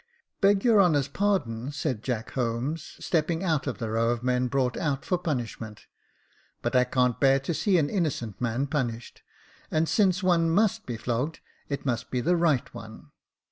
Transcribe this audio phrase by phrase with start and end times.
[0.29, 4.47] "* Beg your honour's pardon,' said Jack Holmes, stepping out of the row of men
[4.47, 5.85] brought out for punish ment;'
[6.63, 9.21] but I can't bear to see an innocent man punished,
[9.69, 13.11] and since one must be flogged, it must be the right one.